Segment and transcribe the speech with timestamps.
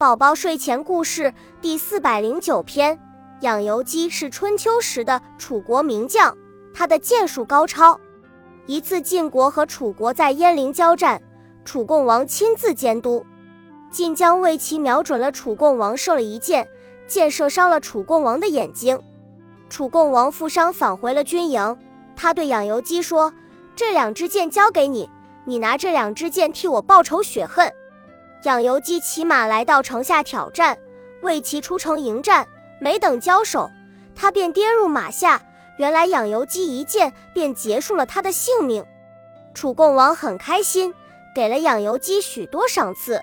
[0.00, 2.96] 宝宝睡前故事第四百零九篇：
[3.40, 6.38] 养由基是春秋时的楚国名将，
[6.72, 7.98] 他的剑术高超。
[8.66, 11.20] 一次晋国和楚国在鄢陵交战，
[11.64, 13.26] 楚共王亲自监督，
[13.90, 16.68] 晋将为其瞄准了楚共王，射了一箭，
[17.08, 19.02] 箭射伤了楚共王的眼睛。
[19.68, 21.76] 楚共王负伤返回了军营，
[22.14, 23.32] 他对养由基说
[23.74, 25.10] ：“这两支箭交给你，
[25.44, 27.72] 你拿这两支箭替我报仇雪恨。”
[28.44, 30.78] 养由基骑马来到城下挑战，
[31.22, 32.46] 为其出城迎战，
[32.80, 33.70] 没等交手，
[34.14, 35.42] 他便跌入马下。
[35.76, 38.84] 原来养由基一箭便结束了他的性命。
[39.54, 40.92] 楚共王很开心，
[41.34, 43.20] 给了养由基许多赏赐。